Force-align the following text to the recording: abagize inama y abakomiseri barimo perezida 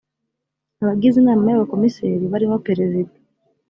abagize 0.81 1.15
inama 1.19 1.45
y 1.47 1.55
abakomiseri 1.57 2.25
barimo 2.33 2.57
perezida 2.67 3.13